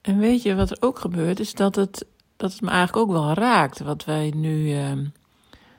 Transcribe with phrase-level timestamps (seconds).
[0.00, 2.06] En weet je wat er ook gebeurt, is dat het,
[2.36, 5.06] dat het me eigenlijk ook wel raakt wat wij nu ehm,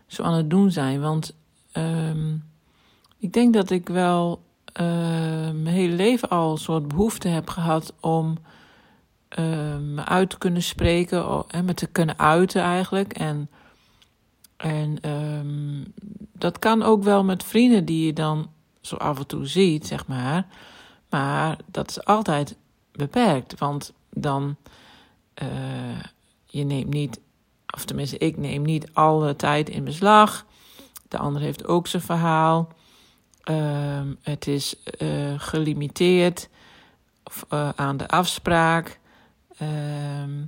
[0.08, 1.02] zo aan het doen zijn.
[1.02, 1.36] Want
[1.72, 2.36] ehm,
[3.18, 4.44] ik denk dat ik wel
[4.82, 4.88] uh,
[5.52, 8.38] mijn hele leven al een soort behoefte heb gehad om
[9.40, 13.14] uh, me uit te kunnen spreken, en me te kunnen uiten eigenlijk.
[13.14, 13.50] En,
[14.58, 15.00] en
[16.34, 18.50] dat kan ook wel met vrienden die je dan
[18.82, 20.46] zo af en toe ziet, zeg maar.
[21.10, 22.58] Maar dat is altijd
[22.92, 24.56] beperkt, want dan
[25.44, 26.00] uh,
[26.46, 27.20] je neemt niet,
[27.74, 30.46] of tenminste ik neem niet alle tijd in beslag.
[31.08, 32.70] De ander heeft ook zijn verhaal.
[33.46, 36.50] Uh, het is uh, gelimiteerd
[37.50, 39.00] uh, aan de afspraak.
[39.58, 40.44] Ehm,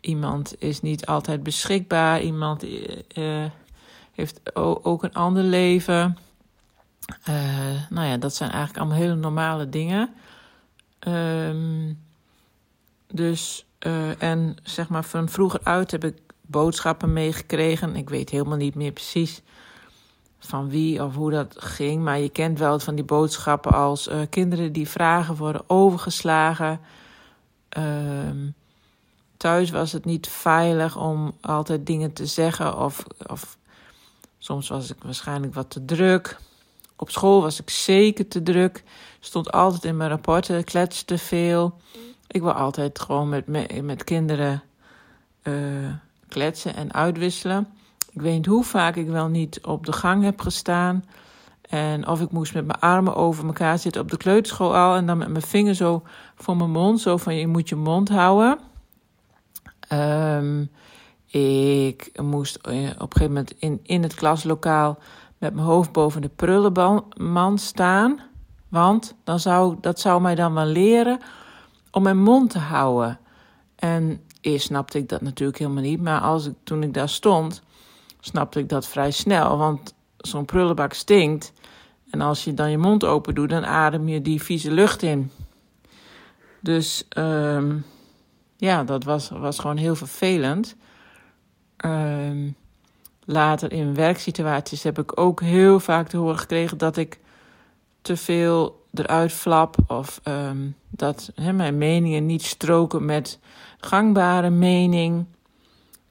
[0.00, 2.20] iemand is niet altijd beschikbaar.
[2.20, 2.64] Iemand
[4.12, 6.18] heeft ook een ander leven.
[7.90, 10.14] nou ja, dat zijn eigenlijk allemaal hele normale dingen.
[11.08, 12.05] Um,
[13.12, 13.66] dus,
[14.18, 17.96] en zeg maar van vroeger uit heb ik boodschappen meegekregen.
[17.96, 19.42] Ik weet helemaal niet meer precies
[20.38, 22.02] van wie of hoe dat ging.
[22.02, 26.80] Maar je kent wel van die boodschappen als uh, kinderen die vragen worden overgeslagen.
[27.78, 27.84] Uh,
[29.36, 32.78] thuis was het niet veilig om altijd dingen te zeggen.
[32.78, 33.58] Of, of
[34.38, 36.38] soms was ik waarschijnlijk wat te druk.
[36.96, 38.84] Op school was ik zeker te druk.
[39.20, 41.80] Stond altijd in mijn rapporten, kletste veel.
[42.28, 43.46] Ik wil altijd gewoon met,
[43.82, 44.62] met, kinderen
[45.42, 45.54] uh,
[46.28, 47.68] kletsen en uitwisselen.
[48.12, 51.04] Ik weet niet hoe vaak ik wel niet op de gang heb gestaan.
[51.68, 54.96] En of ik moest met mijn armen over elkaar zitten op de kleuterschool al.
[54.96, 56.02] En dan met mijn vinger zo
[56.36, 57.00] voor mijn mond.
[57.00, 58.58] Zo van je moet je mond houden.
[59.92, 60.70] Um,
[61.26, 64.98] ik moest op een gegeven moment in, in het klaslokaal
[65.38, 68.20] met mijn hoofd boven de prullenman staan.
[68.68, 71.20] Want dan zou, dat zou mij dan wel leren
[71.96, 73.18] om mijn mond te houden.
[73.76, 76.02] En eerst snapte ik dat natuurlijk helemaal niet.
[76.02, 77.62] Maar als ik, toen ik daar stond,
[78.20, 79.58] snapte ik dat vrij snel.
[79.58, 81.52] Want zo'n prullenbak stinkt.
[82.10, 85.30] En als je dan je mond open doet, dan adem je die vieze lucht in.
[86.60, 87.84] Dus um,
[88.56, 90.76] ja, dat was, was gewoon heel vervelend.
[91.84, 92.56] Um,
[93.24, 97.20] later in werksituaties heb ik ook heel vaak te horen gekregen dat ik
[98.02, 99.76] te veel eruit flap.
[99.86, 103.38] Of um, dat mijn meningen niet stroken met
[103.78, 105.24] gangbare mening.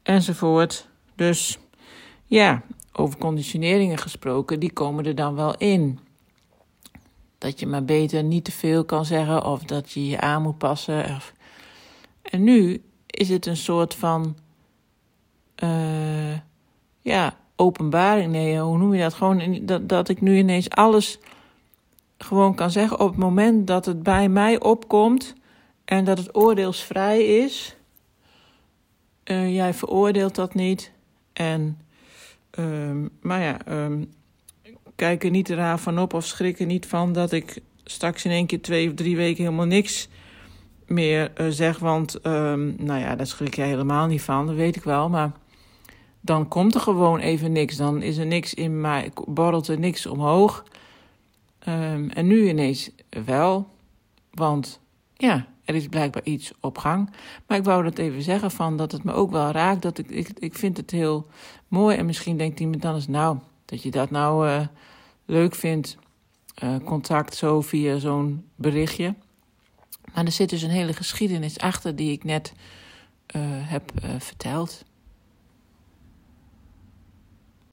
[0.04, 0.88] Enzovoort.
[1.16, 1.60] Dus
[2.26, 2.62] ja,
[2.94, 6.00] over conditioneringen gesproken, die komen er dan wel in.
[7.38, 10.58] Dat je maar beter niet te veel kan zeggen of dat je je aan moet
[10.58, 11.20] passen.
[12.22, 14.38] En nu is het een soort van,
[15.64, 16.38] uh,
[17.02, 18.32] ja, openbaring.
[18.32, 19.14] Nee, hoe noem je dat?
[19.14, 21.20] Gewoon dat, dat ik nu ineens alles
[22.18, 25.34] gewoon kan zeggen op het moment dat het bij mij opkomt
[25.86, 27.76] en dat het oordeelsvrij is.
[29.26, 30.92] Uh, jij veroordeelt dat niet
[31.34, 31.80] en
[32.60, 34.14] Um, maar ja, um,
[34.96, 38.32] kijk er niet raar van op of schrik er niet van dat ik straks in
[38.32, 40.10] één keer twee of drie weken helemaal niks
[40.86, 41.80] meer uh, zeg.
[41.80, 45.10] Want um, nou ja, daar schrik jij helemaal niet van, dat weet ik wel.
[45.10, 45.32] Maar
[46.22, 47.76] dan komt er gewoon even niks.
[47.76, 50.64] Dan is er niks in mij, borrelt er niks omhoog.
[51.66, 52.90] En nu ineens
[53.26, 53.68] wel.
[54.32, 54.80] Want
[55.14, 57.10] ja, er is blijkbaar iets op gang.
[57.48, 59.82] Maar ik wou dat even zeggen van dat het me ook wel raakt.
[59.82, 61.28] Dat ik, ik, ik vind het heel
[61.68, 61.98] mooi.
[61.98, 64.68] En misschien denkt iemand dan eens, nou, dat je dat nou uh,
[65.26, 65.98] leuk vindt.
[66.64, 69.16] Uh, contact zo via zo'n berichtje.
[70.14, 72.54] Maar er zit dus een hele geschiedenis achter die ik net
[73.36, 74.86] uh, heb verteld.